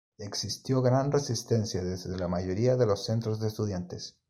[0.17, 4.17] Existió gran resistencia desde la mayoría de los centros de estudiantes.